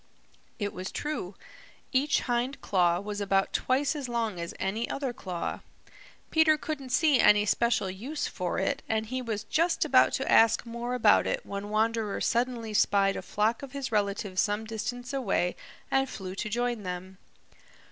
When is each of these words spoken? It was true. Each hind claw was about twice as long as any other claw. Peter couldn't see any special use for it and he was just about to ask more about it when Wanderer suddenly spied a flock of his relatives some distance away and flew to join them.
It 0.57 0.73
was 0.73 0.91
true. 0.91 1.35
Each 1.91 2.21
hind 2.21 2.59
claw 2.59 2.99
was 2.99 3.21
about 3.21 3.53
twice 3.53 3.95
as 3.95 4.09
long 4.09 4.39
as 4.39 4.51
any 4.59 4.89
other 4.89 5.13
claw. 5.13 5.59
Peter 6.31 6.57
couldn't 6.57 6.89
see 6.89 7.19
any 7.19 7.45
special 7.45 7.87
use 7.87 8.25
for 8.25 8.57
it 8.57 8.81
and 8.89 9.05
he 9.05 9.21
was 9.21 9.43
just 9.43 9.85
about 9.85 10.11
to 10.13 10.31
ask 10.31 10.65
more 10.65 10.95
about 10.95 11.27
it 11.27 11.45
when 11.45 11.69
Wanderer 11.69 12.19
suddenly 12.19 12.73
spied 12.73 13.15
a 13.15 13.21
flock 13.21 13.61
of 13.61 13.73
his 13.73 13.91
relatives 13.91 14.41
some 14.41 14.65
distance 14.65 15.13
away 15.13 15.55
and 15.91 16.09
flew 16.09 16.33
to 16.33 16.49
join 16.49 16.81
them. 16.81 17.19